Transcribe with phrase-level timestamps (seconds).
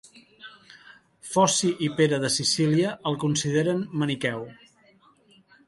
[1.33, 4.45] Foci i Pere de Sicília el consideren maniqueu.